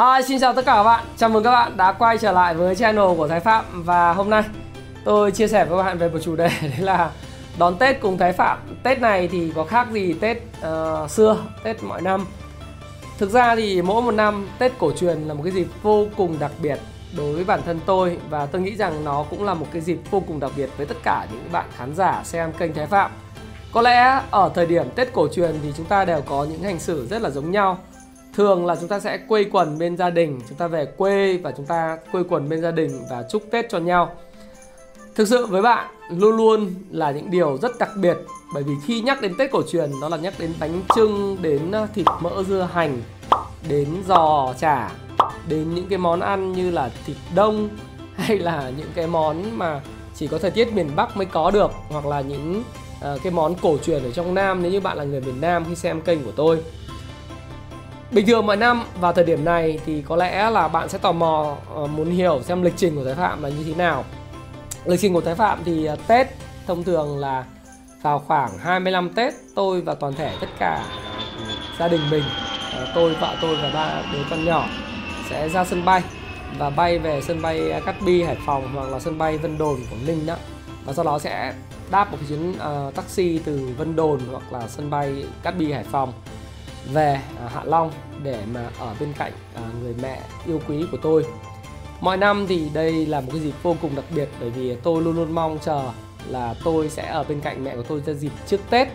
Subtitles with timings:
[0.00, 1.04] Hi, xin chào tất cả các bạn.
[1.16, 4.30] Chào mừng các bạn đã quay trở lại với channel của Thái Phạm và hôm
[4.30, 4.42] nay
[5.04, 7.10] tôi chia sẻ với các bạn về một chủ đề đấy là
[7.58, 8.58] đón Tết cùng Thái Phạm.
[8.82, 12.26] Tết này thì có khác gì Tết uh, xưa, Tết mọi năm.
[13.18, 16.38] Thực ra thì mỗi một năm Tết cổ truyền là một cái dịp vô cùng
[16.38, 16.78] đặc biệt
[17.16, 19.98] đối với bản thân tôi và tôi nghĩ rằng nó cũng là một cái dịp
[20.10, 23.10] vô cùng đặc biệt với tất cả những bạn khán giả xem kênh Thái Phạm.
[23.72, 26.78] Có lẽ ở thời điểm Tết cổ truyền thì chúng ta đều có những hành
[26.78, 27.78] xử rất là giống nhau
[28.34, 31.52] thường là chúng ta sẽ quây quần bên gia đình chúng ta về quê và
[31.56, 34.12] chúng ta quây quần bên gia đình và chúc tết cho nhau.
[35.14, 38.16] Thực sự với bạn luôn luôn là những điều rất đặc biệt
[38.54, 41.72] bởi vì khi nhắc đến tết cổ truyền đó là nhắc đến bánh trưng đến
[41.72, 43.02] à, thịt mỡ dưa hành
[43.68, 44.90] đến giò chả
[45.48, 47.68] đến những cái món ăn như là thịt đông
[48.16, 49.80] hay là những cái món mà
[50.14, 52.62] chỉ có thời tiết miền Bắc mới có được hoặc là những
[53.14, 54.62] uh, cái món cổ truyền ở trong Nam.
[54.62, 56.62] Nếu như bạn là người miền Nam khi xem kênh của tôi.
[58.12, 61.12] Bình thường mọi năm vào thời điểm này thì có lẽ là bạn sẽ tò
[61.12, 64.04] mò ờ, muốn hiểu xem lịch trình của Thái Phạm là như thế nào.
[64.84, 66.26] Lịch trình của Thái Phạm thì ờ, Tết
[66.66, 67.44] thông thường là
[68.02, 70.84] vào khoảng 25 Tết tôi và toàn thể tất cả
[71.78, 72.22] gia đình mình,
[72.76, 74.66] ờ, tôi, vợ tôi và ba đứa con nhỏ
[75.30, 76.02] sẽ ra sân bay
[76.58, 79.76] và bay về sân bay Cát Bi Hải Phòng hoặc là sân bay Vân Đồn
[79.90, 80.36] Quảng Ninh đó
[80.84, 81.54] và sau đó sẽ
[81.90, 85.72] đáp một cái chuyến uh, taxi từ Vân Đồn hoặc là sân bay Cát Bi
[85.72, 86.12] Hải Phòng
[86.92, 87.90] về Hạ Long
[88.22, 91.24] để mà ở bên cạnh à, người mẹ yêu quý của tôi.
[92.00, 95.02] Mọi năm thì đây là một cái dịp vô cùng đặc biệt bởi vì tôi
[95.02, 95.90] luôn luôn mong chờ
[96.28, 98.88] là tôi sẽ ở bên cạnh mẹ của tôi ra dịp trước Tết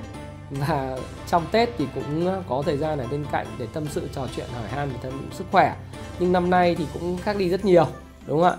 [0.49, 0.97] và
[1.27, 4.47] trong Tết thì cũng có thời gian ở bên cạnh để tâm sự trò chuyện
[4.53, 5.75] hỏi han về tâm sức khỏe.
[6.19, 7.87] Nhưng năm nay thì cũng khác đi rất nhiều,
[8.27, 8.55] đúng không ạ?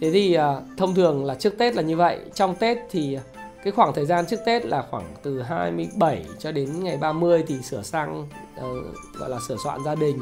[0.00, 3.18] Thế thì à, thông thường là trước Tết là như vậy, trong Tết thì
[3.64, 7.62] cái khoảng thời gian trước Tết là khoảng từ 27 cho đến ngày 30 thì
[7.62, 8.28] sửa sang
[8.60, 10.18] uh, gọi là sửa soạn gia đình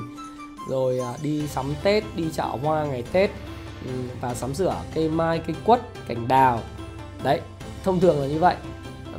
[0.69, 3.31] rồi uh, đi sắm Tết, đi chợ hoa ngày Tết
[3.87, 6.61] um, và sắm sửa cây mai, cây quất, cành đào.
[7.23, 7.41] Đấy,
[7.85, 8.57] thông thường là như vậy.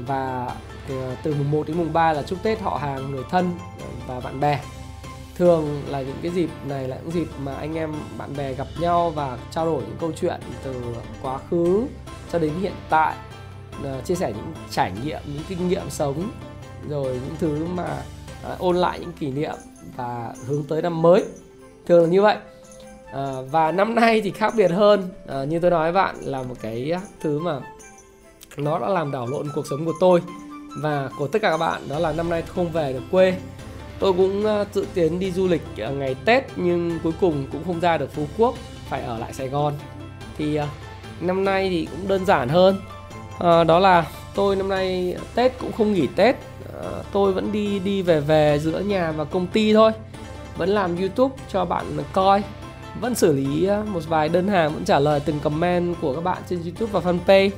[0.07, 3.51] Và uh, từ mùng 1 đến mùng 3 là chúc Tết họ hàng, người thân
[3.79, 4.59] ờ, và bạn bè.
[5.35, 8.67] Thường là những cái dịp này là những dịp mà anh em bạn bè gặp
[8.79, 10.75] nhau và trao đổi những câu chuyện từ
[11.21, 11.87] quá khứ
[12.31, 13.15] cho đến hiện tại
[14.05, 16.31] chia sẻ những trải nghiệm những kinh nghiệm sống
[16.89, 18.03] rồi những thứ mà
[18.43, 19.55] Ờ, ôn lại những kỷ niệm
[19.95, 21.25] và hướng tới năm mới.
[21.85, 22.37] Thường là như vậy.
[23.13, 25.09] À, và năm nay thì khác biệt hơn.
[25.27, 27.59] À, như tôi nói với bạn là một cái thứ mà
[28.57, 30.21] nó đã làm đảo lộn cuộc sống của tôi
[30.81, 33.33] và của tất cả các bạn đó là năm nay không về được quê.
[33.99, 37.97] Tôi cũng dự tiến đi du lịch ngày tết nhưng cuối cùng cũng không ra
[37.97, 38.55] được phú quốc
[38.89, 39.73] phải ở lại sài gòn.
[40.37, 40.59] Thì
[41.21, 42.77] năm nay thì cũng đơn giản hơn.
[43.39, 46.35] À, đó là tôi năm nay tết cũng không nghỉ tết
[47.11, 49.91] tôi vẫn đi đi về về giữa nhà và công ty thôi.
[50.57, 52.43] Vẫn làm youtube cho bạn coi.
[53.01, 56.23] Vẫn xử lý ờ, một vài đơn hàng vẫn trả lời từng comment của các
[56.23, 57.49] bạn trên youtube và fanpage.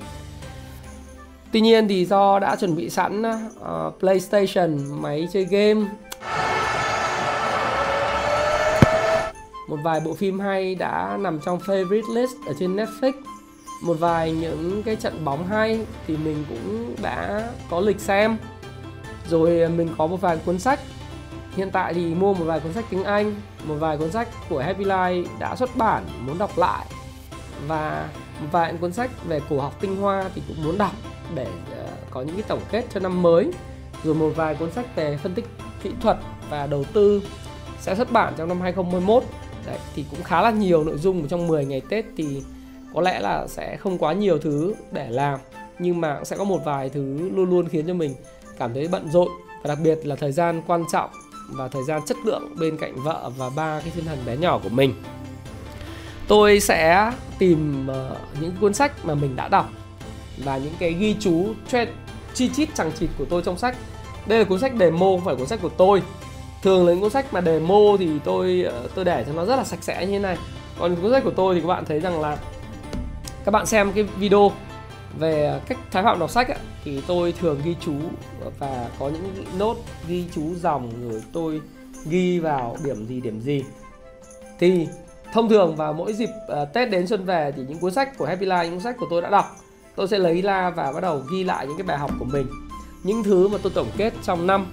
[1.52, 5.86] Tuy nhiên thì do đã chuẩn bị sẵn uh, playstation máy chơi game.
[9.70, 13.14] Một vài bộ phim hay đã nằm trong favorite list ở trên netflix.
[13.84, 18.38] Một vài những cái trận bóng hay thì mình cũng đã có lịch xem
[19.30, 20.80] rồi à, mình có một vài cuốn sách.
[21.56, 23.36] Hiện tại thì mua một vài cuốn sách tiếng Anh
[23.68, 26.86] một vài cuốn sách của Happy Life đã xuất bản muốn đọc lại.
[27.68, 28.10] Và
[28.40, 30.94] một vài cuốn sách về cổ học tinh hoa thì cũng muốn đọc
[31.36, 33.52] để à, có những cái tổng kết cho năm mới.
[34.04, 35.46] Rồi một vài cuốn sách về phân tích
[35.84, 36.18] kỹ thuật
[36.50, 37.22] và đầu tư
[37.80, 39.24] sẽ xuất bản trong năm 2021
[39.66, 42.44] Đấy, thì cũng khá là nhiều nội dung trong 10 ngày Tết thì
[42.94, 45.40] có lẽ là sẽ không quá nhiều thứ để làm.
[45.80, 48.16] Nhưng mà cũng sẽ có một vài thứ luôn luôn khiến cho mình
[48.60, 49.28] cảm thấy bận rộn
[49.64, 51.10] và đặc biệt là thời gian quan trọng
[51.50, 54.60] và thời gian chất lượng bên cạnh vợ và ba cái thiên thần bé nhỏ
[54.64, 54.94] của mình.
[56.28, 59.70] Tôi sẽ tìm ờ, những cuốn sách mà mình đã đọc
[60.44, 61.46] và những cái ghi chú
[62.34, 63.78] chi chít chẳng chịt của tôi trong sách.
[64.26, 66.02] Đây là cuốn sách demo, không phải cuốn sách của tôi.
[66.62, 69.56] Thường là những cuốn sách mà demo thì tôi ờ, tôi để cho nó rất
[69.56, 70.38] là sạch sẽ như thế này.
[70.80, 72.38] Còn cuốn sách của tôi thì các bạn thấy rằng là
[73.46, 74.52] các bạn xem cái video
[75.20, 77.94] về cách thái phạm đọc sách ấy, thì tôi thường ghi chú
[78.60, 79.76] và có những nốt
[80.08, 81.62] ghi chú dòng rồi tôi
[82.06, 83.64] ghi vào điểm gì điểm gì.
[84.60, 84.88] Thì
[85.34, 86.30] thông thường vào mỗi dịp
[86.62, 88.96] uh, Tết đến xuân về thì những cuốn sách của Happy Life những cuốn sách
[89.00, 89.56] của tôi đã đọc
[89.96, 92.48] tôi sẽ lấy ra và bắt đầu ghi lại những cái bài học của mình.
[93.04, 94.66] Những thứ mà tôi tổng kết trong năm.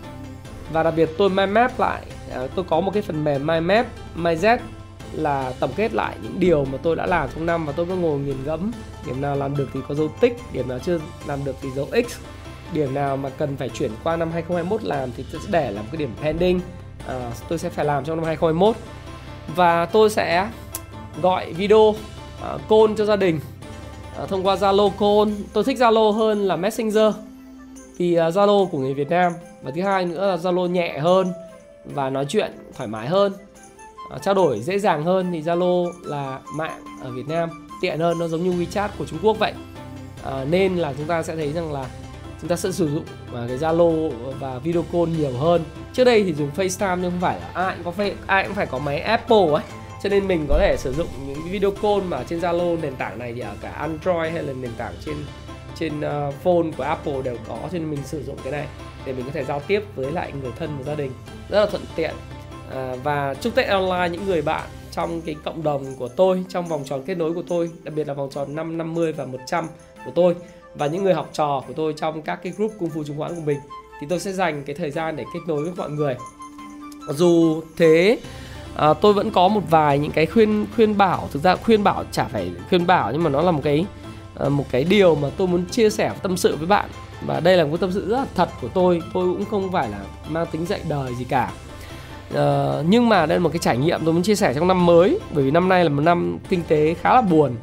[0.72, 2.02] Và đặc biệt tôi mind map lại
[2.44, 4.60] uh, tôi có một cái phần mềm mind map mindset
[5.12, 7.94] là tổng kết lại những điều mà tôi đã làm trong năm và tôi có
[7.94, 8.72] ngồi nghiền ngẫm.
[9.06, 11.86] Điểm nào làm được thì có dấu tích điểm nào chưa làm được thì dấu
[11.86, 12.18] x.
[12.72, 15.84] Điểm nào mà cần phải chuyển qua năm 2021 làm thì tôi sẽ để làm
[15.92, 16.60] cái điểm pending.
[17.08, 18.76] À, tôi sẽ phải làm trong năm 2021
[19.56, 20.50] và tôi sẽ
[21.22, 21.94] gọi video
[22.42, 23.40] à, call cho gia đình.
[24.18, 27.14] À, thông qua Zalo call tôi thích Zalo hơn là Messenger.
[27.96, 29.32] Vì à, Zalo của người Việt Nam.
[29.62, 31.32] Và thứ hai nữa là Zalo nhẹ hơn
[31.84, 33.32] và nói chuyện thoải mái hơn.
[34.12, 38.18] Ờ, trao đổi dễ dàng hơn thì Zalo là mạng ở Việt Nam tiện hơn
[38.18, 39.52] nó giống như WeChat của Trung Quốc vậy.
[40.24, 41.86] À, nên là chúng ta sẽ thấy rằng là
[42.40, 43.04] chúng ta sẽ sử dụng
[43.48, 44.10] cái Zalo
[44.40, 45.64] và video call nhiều hơn.
[45.92, 48.66] Trước đây thì dùng FaceTime nhưng không phải là ai cũng có ai cũng phải
[48.66, 49.62] có máy Apple ấy.
[50.02, 53.18] Cho nên mình có thể sử dụng những video call mà trên Zalo nền tảng
[53.18, 55.16] này thì ở cả Android hay là nền tảng trên
[55.78, 57.56] trên uh, phone của Apple đều có.
[57.62, 58.66] Cho nên mình sử dụng cái này
[59.04, 61.12] để mình có thể giao tiếp với lại người thân và gia đình
[61.48, 62.14] rất là thuận tiện
[62.74, 66.68] à, và chúc Tết online những người bạn trong cái cộng đồng của tôi trong
[66.68, 69.66] vòng tròn kết nối của tôi đặc biệt là vòng tròn 550 và 100
[70.04, 70.36] của tôi
[70.74, 73.34] và những người học trò của tôi trong các cái group cung phu chứng khoán
[73.34, 73.58] của mình
[74.00, 76.16] thì tôi sẽ dành cái thời gian để kết nối với mọi người.
[77.08, 78.18] Dù thế
[78.76, 82.04] à, tôi vẫn có một vài những cái khuyên khuyên bảo thực ra khuyên bảo
[82.12, 83.86] chả phải khuyên bảo nhưng mà nó là một cái
[84.34, 86.90] ờ, một cái điều mà tôi muốn chia sẻ tâm sự với bạn.
[87.26, 89.02] Và đây là một tâm sự rất là thật của tôi.
[89.14, 89.98] Tôi cũng không phải là
[90.28, 91.52] mang tính dạy đời gì cả.
[92.30, 92.38] Uh,
[92.88, 95.18] nhưng mà đây là một cái trải nghiệm tôi muốn chia sẻ trong năm mới
[95.34, 97.56] bởi vì năm nay là một năm kinh tế khá là buồn.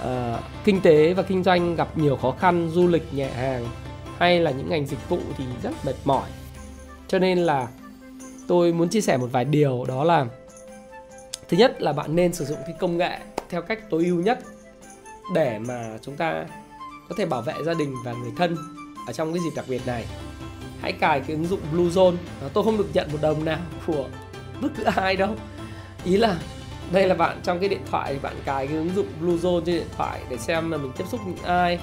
[0.00, 3.66] Uh, kinh tế và kinh doanh gặp nhiều khó khăn du lịch nhẹ hàng
[4.18, 6.28] hay là những ngành dịch vụ thì rất mệt mỏi.
[7.08, 7.68] Cho nên là
[8.48, 10.26] tôi muốn chia sẻ một vài điều đó là
[11.48, 13.18] thứ nhất là bạn nên sử dụng cái công nghệ
[13.50, 14.38] theo cách tối ưu nhất
[15.34, 16.44] để mà chúng ta
[17.08, 18.56] có thể bảo vệ gia đình và người thân
[19.06, 20.04] ở trong cái dịp đặc biệt này
[20.84, 22.16] hãy cài cái ứng dụng Bluezone.
[22.52, 24.04] Tôi không được nhận một đồng nào của
[24.60, 25.34] bất cứ ai đâu.
[26.04, 26.36] Ý là
[26.92, 29.74] đây là bạn trong cái điện thoại thì bạn cài cái ứng dụng Bluezone trên
[29.74, 31.78] điện thoại để xem là mình tiếp xúc những ai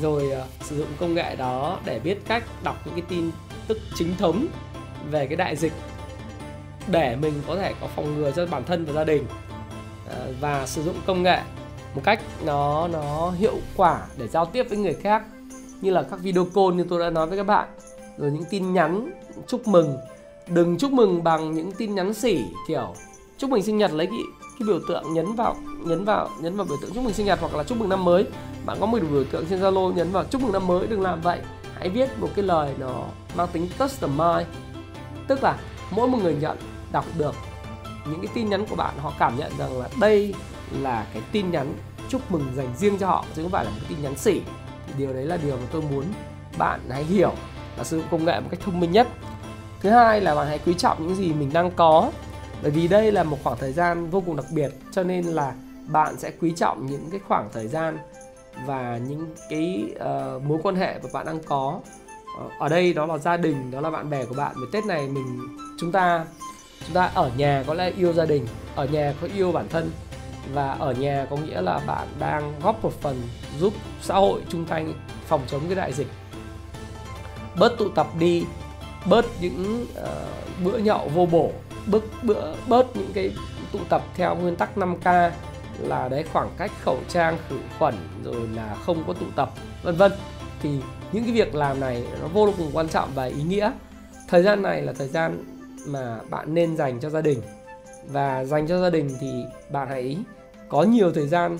[0.00, 3.30] rồi uh, sử dụng công nghệ đó để biết cách đọc những cái tin
[3.68, 4.46] tức chính thống
[5.10, 5.72] về cái đại dịch
[6.86, 9.24] để mình có thể có phòng ngừa cho bản thân và gia đình
[10.06, 11.38] uh, và sử dụng công nghệ
[11.94, 15.22] một cách nó nó hiệu quả để giao tiếp với người khác
[15.80, 17.68] như là các video call như tôi đã nói với các bạn
[18.22, 19.10] rồi những tin nhắn
[19.46, 19.96] chúc mừng.
[20.46, 22.94] Đừng chúc mừng bằng những tin nhắn xỉ, kiểu,
[23.38, 24.18] chúc mừng sinh nhật, lấy cái
[24.58, 27.38] cái biểu tượng nhấn vào nhấn vào nhấn vào biểu tượng chúc mừng sinh nhật
[27.40, 28.26] hoặc là chúc mừng năm mới.
[28.66, 31.20] Bạn có một biểu tượng trên zalo nhấn vào, chúc mừng năm mới, đừng làm
[31.20, 31.38] vậy.
[31.74, 33.04] Hãy viết một cái lời nó
[33.36, 34.44] mang tính customize.
[35.28, 35.58] Tức là
[35.90, 36.58] mỗi một người nhận
[36.92, 37.34] đọc được
[38.10, 40.34] những cái tin nhắn của bạn, họ cảm nhận rằng là đây
[40.80, 41.74] là cái tin nhắn
[42.08, 44.40] chúc mừng dành riêng cho họ, chứ không phải là một cái tin nhắn xỉ.
[44.86, 46.04] Thì điều đấy là điều mà tôi muốn
[46.58, 47.32] bạn hãy hiểu
[47.76, 49.08] là sử dụng công nghệ một cách thông minh nhất.
[49.80, 52.10] Thứ hai là bạn hãy quý trọng những gì mình đang có
[52.62, 55.54] bởi vì đây là một khoảng thời gian vô cùng đặc biệt cho nên là
[55.86, 57.98] bạn sẽ quý trọng những cái khoảng thời gian
[58.66, 61.80] và những cái uh, mối quan hệ mà bạn đang có.
[62.38, 64.52] Ờ, ở đây đó là gia đình đó là bạn bè của bạn.
[64.56, 65.38] Với tết này mình
[65.78, 66.24] chúng ta
[66.86, 69.90] chúng ta ở nhà có lẽ yêu gia đình ở nhà có yêu bản thân
[70.54, 73.22] và ở nhà có nghĩa là bạn đang góp một phần
[73.58, 74.86] giúp xã hội chung tay
[75.26, 76.08] phòng chống cái đại dịch
[77.58, 78.44] bớt tụ tập đi
[79.06, 80.08] bớt những uh,
[80.64, 81.52] bữa nhậu vô bổ
[81.86, 83.34] bớt bữa bớt những cái
[83.72, 85.30] tụ tập theo nguyên tắc 5K
[85.78, 87.94] là đấy khoảng cách khẩu trang khử khuẩn
[88.24, 89.50] rồi là không có tụ tập
[89.82, 90.12] vân vân.
[90.62, 90.70] Thì
[91.12, 93.72] những cái việc làm này nó vô cùng quan trọng và ý nghĩa.
[94.28, 95.44] Thời gian này là thời gian
[95.86, 97.42] mà bạn nên dành cho gia đình.
[98.06, 100.16] Và dành cho gia đình thì bạn hãy
[100.68, 101.58] có nhiều thời gian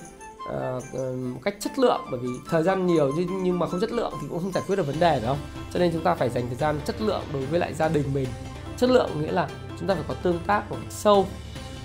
[0.49, 3.81] Ờ, ờ, một cách chất lượng bởi vì thời gian nhiều nhưng nhưng mà không
[3.81, 5.39] chất lượng thì cũng không giải quyết được vấn đề phải không?
[5.73, 8.15] Cho nên chúng ta phải dành thời gian chất lượng đối với lại gia đình
[8.15, 8.29] mình.
[8.77, 11.27] Chất lượng nghĩa là chúng ta phải có tương tác một cách sâu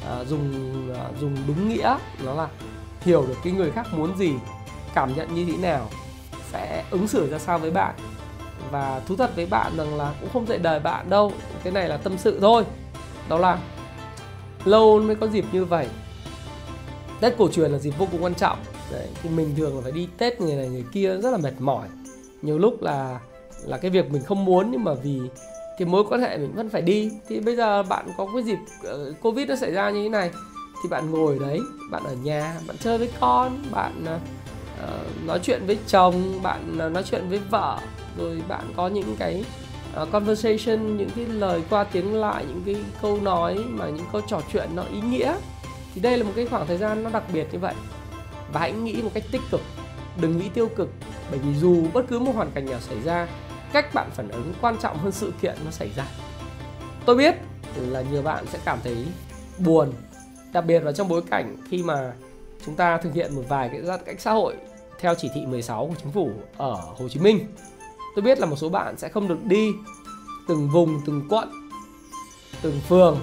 [0.06, 0.52] à, dùng
[0.96, 2.48] à, dùng đúng nghĩa nó là
[3.02, 4.34] hiểu được cái người khác muốn gì
[4.94, 5.90] cảm nhận như thế nào
[6.52, 7.96] sẽ ứng xử ra sao với bạn.
[8.72, 11.32] Và thú thật với bạn rằng là cũng không dạy đời bạn đâu
[11.64, 12.64] cái này là tâm sự thôi.
[13.30, 13.58] Đó là
[14.66, 15.88] lâu mới có dịp như vậy
[17.20, 18.58] tết cổ truyền là dịp vô cùng quan trọng.
[18.92, 21.54] Đấy, thì mình thường là phải đi tết người này người kia rất là mệt
[21.60, 21.88] mỏi.
[22.42, 23.20] Nhiều lúc là
[23.66, 25.20] là cái việc mình không muốn nhưng mà vì
[25.78, 27.12] cái mối quan hệ mình vẫn phải đi.
[27.28, 28.58] Thì bây giờ bạn có cái dịp
[28.88, 30.32] uh, covid nó xảy ra như thế này
[30.84, 31.60] thì bạn ngồi đấy
[31.92, 36.92] bạn ở nhà bạn chơi với con bạn uh, nói chuyện với chồng bạn uh,
[36.92, 37.80] nói chuyện với vợ
[38.18, 39.44] rồi bạn có những cái
[40.02, 44.22] uh, conversation những cái lời qua tiếng lại những cái câu nói mà những câu
[44.28, 45.36] trò chuyện nó ý nghĩa
[45.98, 47.74] thì đây là một cái khoảng thời gian nó đặc biệt như vậy.
[48.54, 49.62] Và hãy nghĩ một cách tích cực
[50.22, 50.90] đừng nghĩ tiêu cực.
[51.30, 53.28] Bởi vì dù bất cứ một hoàn cảnh nào xảy ra
[53.74, 56.06] cách bạn phản ứng quan trọng hơn sự kiện nó xảy ra.
[57.06, 57.36] Tôi biết
[57.76, 59.06] là nhiều bạn sẽ cảm thấy
[59.58, 59.94] buồn
[60.54, 62.14] đặc biệt là trong bối cảnh khi mà
[62.66, 64.56] chúng ta thực hiện một vài cái giãn cách xã hội
[65.00, 67.48] theo chỉ thị 16 của chính phủ ở Hồ Chí Minh.
[68.16, 69.72] Tôi biết là một số bạn sẽ không được đi
[70.48, 71.50] từng vùng, từng quận,
[72.62, 73.20] từng phường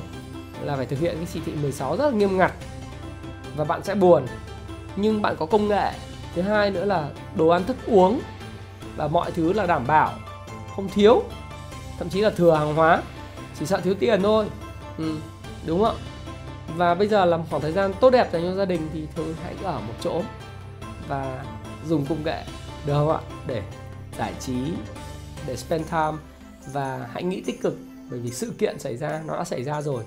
[0.65, 2.53] là phải thực hiện cái chỉ thị 16 rất là nghiêm ngặt
[3.57, 4.27] và bạn sẽ buồn.
[4.97, 5.93] Nhưng bạn có công nghệ.
[6.35, 8.21] Thứ hai nữa là đồ ăn thức uống
[8.97, 10.13] và mọi thứ là đảm bảo
[10.77, 11.23] không thiếu
[11.99, 13.03] thậm chí là thừa hàng hóa
[13.59, 14.47] chỉ sợ thiếu tiền thôi
[14.99, 15.17] ừ,
[15.67, 16.03] đúng không ạ
[16.77, 19.07] và bây giờ là một khoảng thời gian tốt đẹp dành cho gia đình thì
[19.17, 20.23] thôi hãy ở một chỗ
[21.09, 21.45] và
[21.87, 22.45] dùng công nghệ
[22.87, 23.63] được không ạ để
[24.19, 24.55] giải trí
[25.47, 26.19] để spend time
[26.73, 27.79] và hãy nghĩ tích cực
[28.11, 30.05] bởi vì sự kiện xảy ra nó đã xảy ra rồi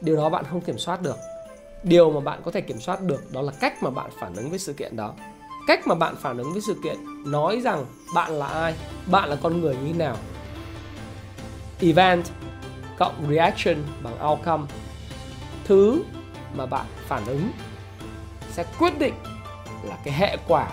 [0.00, 1.16] điều đó bạn không kiểm soát được.
[1.82, 4.50] Điều mà bạn có thể kiểm soát được đó là cách mà bạn phản ứng
[4.50, 5.14] với sự kiện đó.
[5.66, 8.74] Cách mà bạn phản ứng với sự kiện nói rằng bạn là ai,
[9.06, 10.16] bạn là con người như thế nào.
[11.80, 12.24] Event
[12.98, 14.64] cộng reaction bằng outcome.
[15.64, 16.02] Thứ
[16.54, 17.50] mà bạn phản ứng
[18.52, 19.14] sẽ quyết định
[19.82, 20.68] là cái hệ quả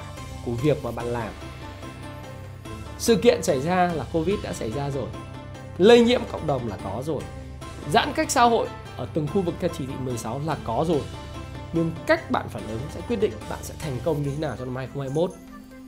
[0.45, 1.29] của việc mà bạn làm.
[2.99, 5.07] Sự kiện xảy ra là covid đã xảy ra rồi.
[5.77, 7.21] Lây nhiễm cộng đồng là có rồi.
[7.91, 8.67] Giãn cách xã hội
[8.97, 11.01] ở từng khu vực theo chỉ thị 16 là có rồi.
[11.73, 14.55] Nhưng cách bạn phản ứng sẽ quyết định bạn sẽ thành công như thế nào
[14.59, 15.31] trong năm 2021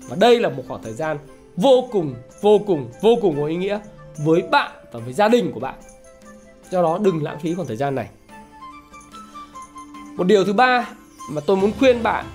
[0.10, 1.18] và đây là một khoảng thời gian
[1.56, 3.80] vô cùng vô cùng vô cùng có ý nghĩa
[4.18, 5.76] với bạn và với gia đình của bạn.
[6.70, 8.10] Do đó đừng lãng phí khoảng thời gian này.
[10.16, 10.90] Một điều thứ ba
[11.32, 12.26] mà tôi muốn khuyên bạn,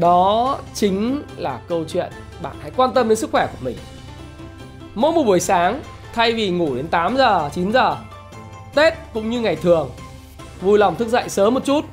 [0.00, 3.76] đó chính là câu chuyện bạn hãy quan tâm đến sức khỏe của mình.
[4.94, 5.80] Mỗi một buổi sáng,
[6.12, 7.96] thay vì ngủ đến 8 giờ 9 giờ
[8.74, 9.90] Tết cũng như ngày thường.
[10.60, 11.84] Vui lòng thức dậy sớm một chút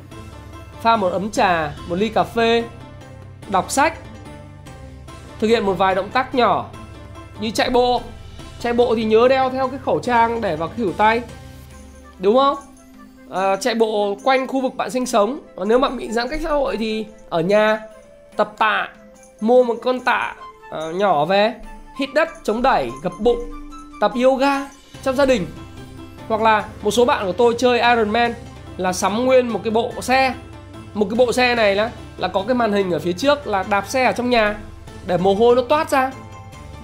[0.82, 2.64] pha một ấm trà một ly cà phê
[3.50, 3.94] đọc sách
[5.40, 6.66] thực hiện một vài động tác nhỏ
[7.40, 8.02] như chạy bộ.
[8.60, 11.22] Chạy bộ thì nhớ đeo theo cái khẩu trang để vào cái khỉu tay
[12.20, 12.58] đúng không?
[13.32, 15.40] À, chạy bộ quanh khu vực bạn sinh sống.
[15.56, 17.80] Còn nếu bạn bị giãn cách xã hội thì ở nhà
[18.36, 18.90] tập tạ
[19.40, 20.36] mua một con tạ
[20.70, 21.54] uh, nhỏ về
[22.00, 23.52] hít đất chống đẩy gập bụng
[24.02, 24.70] tập yoga
[25.04, 25.48] trong gia đình
[26.28, 28.34] hoặc là một số bạn của tôi chơi Iron Man
[28.78, 30.34] là sắm nguyên một cái bộ xe.
[30.94, 33.64] Một cái bộ xe này là là có cái màn hình ở phía trước là
[33.70, 34.56] đạp xe ở trong nhà
[35.06, 36.12] để mồ hôi nó toát ra.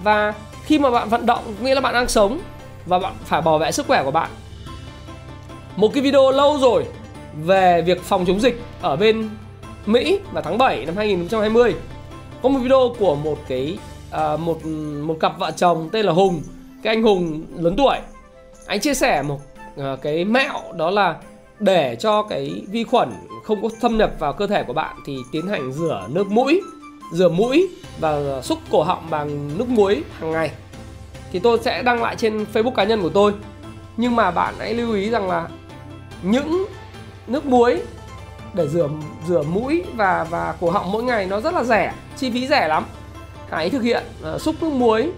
[0.02, 2.40] Và khi mà bạn vận động nghĩa là bạn đang sống
[2.86, 4.30] và bạn phải bảo vệ sức khỏe của bạn.
[5.76, 6.84] Một cái video lâu rồi
[7.44, 9.30] về việc phòng chống dịch ở bên
[9.86, 11.74] Mỹ vào tháng 7 năm 2020
[12.42, 13.78] có một video của một cái
[14.34, 14.66] uh, một
[15.02, 16.42] một cặp vợ chồng tên là Hùng.
[16.82, 17.96] Cái anh Hùng lớn tuổi
[18.68, 19.40] anh chia sẻ một
[19.80, 21.16] uh, cái mẹo đó là
[21.58, 23.12] để cho cái vi khuẩn
[23.44, 26.60] không có thâm nhập vào cơ thể của bạn thì tiến hành rửa nước mũi
[27.12, 27.68] rửa mũi
[28.00, 30.50] và xúc cổ họng bằng nước muối hàng ngày.
[31.32, 33.32] Thì tôi sẽ đăng lại trên Facebook cá nhân của tôi.
[33.96, 35.48] Nhưng mà bạn hãy lưu ý rằng là
[36.22, 36.66] những
[37.26, 37.82] nước muối
[38.54, 38.88] để rửa
[39.26, 42.68] rửa mũi và và cổ họng mỗi ngày nó rất là rẻ chi phí rẻ
[42.68, 42.84] lắm.
[43.50, 44.02] Hãy thực hiện
[44.34, 45.12] uh, xúc nước muối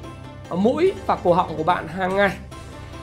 [0.49, 2.31] ở mũi và cổ họng của bạn hàng ngày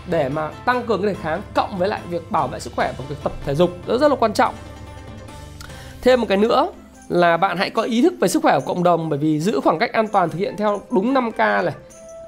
[0.09, 2.93] để mà tăng cường cái đề kháng cộng với lại việc bảo vệ sức khỏe
[2.97, 3.69] và việc tập thể dục.
[3.87, 4.53] Rất rất là quan trọng.
[6.01, 6.71] Thêm một cái nữa
[7.09, 9.59] là bạn hãy có ý thức về sức khỏe của cộng đồng bởi vì giữ
[9.63, 11.73] khoảng cách an toàn thực hiện theo đúng 5K này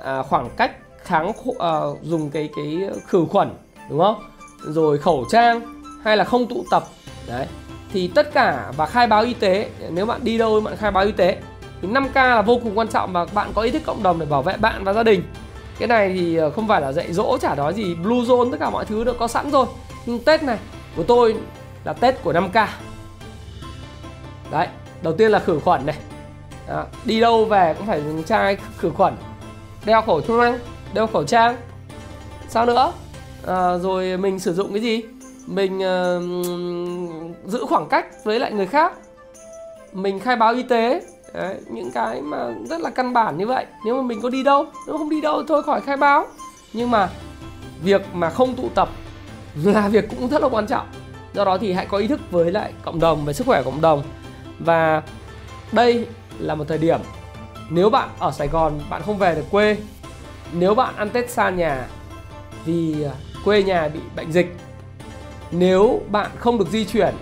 [0.04, 0.72] à, khoảng cách
[1.04, 3.50] kháng à, dùng cái cái khử khuẩn
[3.90, 4.24] đúng không?
[4.64, 5.62] Rồi khẩu trang
[6.04, 6.84] hay là không tụ tập.
[7.28, 7.46] Đấy.
[7.94, 11.06] Thì tất cả và khai báo y tế nếu bạn đi đâu bạn khai báo
[11.06, 11.38] y tế
[11.82, 14.26] thì 5K là vô cùng quan trọng và bạn có ý thức cộng đồng để
[14.26, 15.24] bảo vệ bạn và gia đình
[15.80, 18.58] cái này thì ờ, không phải là dạy dỗ chả nói gì blue zone tất
[18.60, 19.66] cả mọi thứ đã có sẵn rồi.
[20.06, 20.58] Nhưng tết này
[20.96, 21.36] của tôi
[21.84, 22.68] là tết của 5k
[24.52, 24.68] đấy
[25.02, 25.96] đầu tiên là khử khuẩn này.
[26.68, 26.86] Đó.
[27.06, 29.14] đi đâu về cũng phải dùng chai khử khuẩn.
[29.86, 30.60] Đeo khẩu trang
[30.94, 31.58] đeo khẩu trang.
[32.48, 32.94] Sao nữa?
[33.48, 35.04] À, rồi mình sử dụng cái gì?
[35.48, 38.94] Mình uh, giữ khoảng cách với lại người khác.
[39.94, 41.02] Mình khai báo y tế.
[41.34, 43.66] Đấy, những cái mà rất là căn bản như vậy.
[43.86, 46.28] Nếu mà mình có đi đâu nếu không đi đâu thôi khỏi khai báo.
[46.74, 47.10] Nhưng mà
[47.84, 48.90] việc mà không tụ tập
[49.64, 50.88] là việc cũng rất là quan trọng.
[51.34, 53.82] Do đó thì hãy có ý thức với lại cộng đồng về sức khỏe cộng
[53.82, 54.04] đồng.
[54.60, 55.02] Và
[55.72, 56.08] đây
[56.40, 57.00] là một thời điểm
[57.70, 59.78] nếu bạn ở Sài Gòn bạn không về được quê
[60.54, 61.88] nếu bạn ăn Tết xa nhà
[62.66, 63.12] vì à,
[63.46, 64.56] quê nhà bị bệnh dịch
[65.52, 67.14] nếu bạn không được di chuyển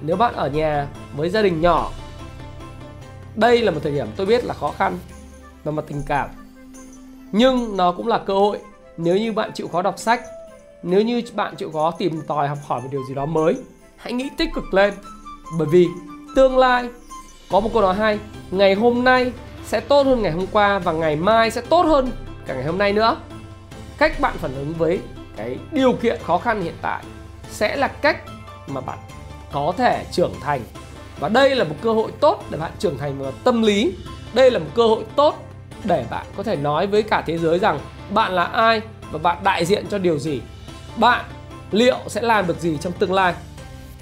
[0.00, 0.86] nếu bạn ở nhà
[1.16, 1.90] với gia đình nhỏ
[3.34, 4.98] đây là một thời điểm tôi biết là khó khăn
[5.64, 6.28] về mặt tình cảm.
[7.32, 8.58] Nhưng nó cũng là cơ hội.
[8.96, 10.22] Nếu như bạn chịu khó đọc sách,
[10.82, 13.56] nếu như bạn chịu khó tìm tòi học hỏi một điều gì đó mới,
[13.96, 14.94] hãy nghĩ tích cực lên.
[15.58, 15.86] Bởi vì
[16.36, 16.88] tương lai,
[17.50, 18.18] có một câu nói hay,
[18.50, 19.32] ngày hôm nay
[19.66, 22.10] sẽ tốt hơn ngày hôm qua và ngày mai sẽ tốt hơn
[22.46, 23.16] cả ngày hôm nay nữa.
[23.98, 25.00] Cách bạn phản ứng với
[25.36, 27.04] cái điều kiện khó khăn hiện tại
[27.50, 28.16] sẽ là cách
[28.66, 28.98] mà bạn
[29.52, 30.60] có thể trưởng thành
[31.20, 33.92] và đây là một cơ hội tốt để bạn trưởng thành về tâm lý.
[34.34, 35.34] Đây là một cơ hội tốt
[35.84, 37.78] để bạn có thể nói với cả thế giới rằng
[38.10, 38.80] bạn là ai
[39.12, 40.40] và bạn đại diện cho điều gì.
[40.96, 41.24] Bạn
[41.70, 43.34] liệu sẽ làm được gì trong tương lai?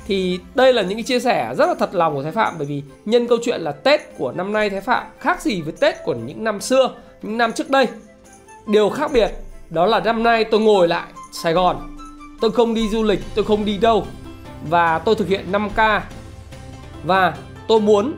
[0.07, 2.67] Thì đây là những cái chia sẻ rất là thật lòng của Thái Phạm bởi
[2.67, 5.95] vì nhân câu chuyện là Tết của năm nay Thái Phạm khác gì với Tết
[6.05, 6.91] của những năm xưa,
[7.23, 7.87] những năm trước đây.
[8.67, 9.31] Điều khác biệt
[9.71, 11.97] đó là năm nay tôi ngồi lại Sài Gòn,
[12.41, 14.07] tôi không đi du lịch, tôi không đi đâu.
[14.71, 16.01] Và tôi thực hiện 5K
[17.05, 17.35] và
[17.69, 18.14] tôi muốn,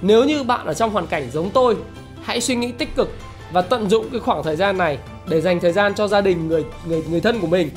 [0.00, 1.76] nếu như bạn ở trong hoàn cảnh giống tôi,
[2.22, 3.10] hãy suy nghĩ tích cực
[3.52, 6.48] và tận dụng cái khoảng thời gian này để dành thời gian cho gia đình,
[6.48, 7.70] người người người thân của mình.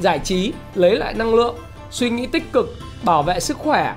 [0.00, 1.54] Giải trí, lấy lại năng lượng,
[1.90, 3.94] suy nghĩ tích cực, bảo vệ sức khỏe.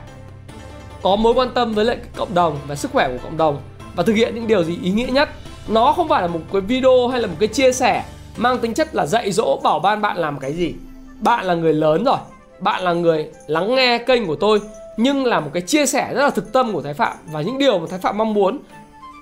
[1.01, 3.57] Có mối quan tâm với lại cộng đồng và sức khỏe của cộng đồng
[3.95, 5.29] và thực hiện những điều gì ý nghĩa nhất.
[5.67, 8.03] Nó không phải là một cái video hay là một cái chia sẻ
[8.37, 10.73] mang tính chất là dạy dỗ, bảo ban bạn làm cái gì.
[11.19, 12.17] Bạn là người lớn rồi,
[12.59, 14.61] bạn là người lắng nghe kênh của tôi
[14.97, 17.57] nhưng là một cái chia sẻ rất là thực tâm của thái phạm và những
[17.57, 18.59] điều mà thái phạm mong muốn.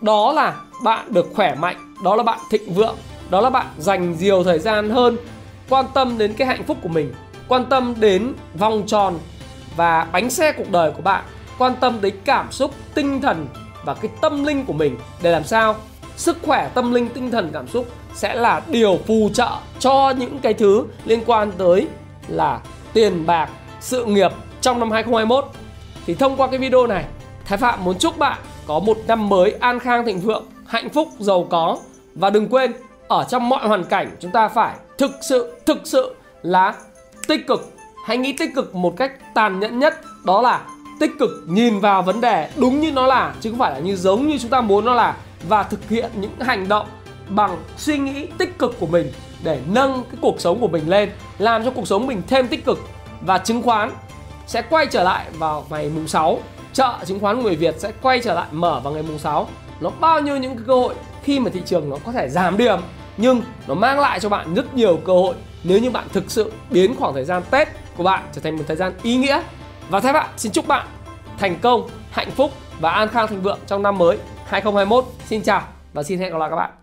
[0.02, 2.96] Đó là bạn được khỏe mạnh, đó là bạn thịnh vượng,
[3.30, 5.18] đó là bạn dành nhiều thời gian hơn,
[5.70, 7.14] quan tâm đến cái hạnh phúc của mình,
[7.48, 9.20] quan tâm đến vòng tròn
[9.76, 11.24] và bánh xe cuộc đời của bạn,
[11.58, 13.48] quan tâm đến cảm xúc, tinh thần
[13.86, 14.98] và cái tâm linh của mình.
[15.22, 15.76] Để làm sao?
[16.16, 19.50] Sức khỏe, tâm linh, tinh thần, cảm xúc sẽ là điều phù trợ
[19.80, 21.88] cho những cái thứ liên quan tới
[22.28, 22.60] là
[22.94, 23.50] tiền bạc,
[23.80, 25.46] sự nghiệp trong năm 2021
[26.06, 27.06] thì thông qua cái video này,
[27.46, 31.08] Thái Phạm muốn chúc bạn có một năm mới an khang thịnh vượng, hạnh phúc,
[31.20, 31.78] giàu có.
[32.16, 32.74] Và đừng quên,
[33.08, 36.74] ở trong mọi hoàn cảnh, chúng ta phải thực sự thực sự là
[37.28, 37.72] tích cực.
[38.06, 40.62] Hãy nghĩ tích cực một cách tàn nhẫn nhất, đó là
[41.00, 43.96] tích cực nhìn vào vấn đề đúng như nó là, chứ không phải là như
[43.96, 45.16] giống như chúng ta muốn nó là.
[45.48, 46.88] Và thực hiện những hành động
[47.30, 49.12] bằng suy nghĩ tích cực của mình
[49.44, 52.66] để nâng cái cuộc sống của mình lên, làm cho cuộc sống mình thêm tích
[52.66, 52.80] cực
[53.22, 53.92] và chứng khoán
[54.48, 56.40] sẽ quay trở lại vào ngày mùng 6
[56.74, 59.48] chợ chứng khoán người Việt sẽ quay trở lại mở vào ngày mùng 6
[59.80, 62.80] nó bao nhiêu những cơ hội khi mà thị trường nó có thể giảm điểm
[63.18, 66.52] nhưng nó mang lại cho bạn rất nhiều cơ hội nếu như bạn thực sự
[66.70, 69.42] biến khoảng thời gian Tết của bạn trở thành một thời gian ý nghĩa.
[69.90, 70.88] Và thay bạn xin chúc bạn
[71.38, 75.06] thành công, hạnh phúc và an khang thịnh vượng trong năm mới 2021.
[75.26, 75.62] Xin chào
[75.94, 76.83] và xin hẹn gặp lại các bạn.